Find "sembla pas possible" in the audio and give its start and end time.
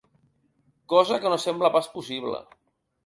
1.45-2.41